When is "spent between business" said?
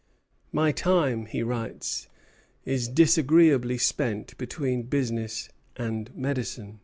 3.77-5.47